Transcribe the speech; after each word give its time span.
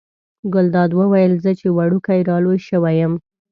ګلداد 0.53 0.91
وویل 0.99 1.33
زه 1.43 1.51
چې 1.59 1.67
وړوکی 1.77 2.19
را 2.27 2.37
لوی 2.43 2.59
شوی 2.67 2.95
یم. 3.01 3.13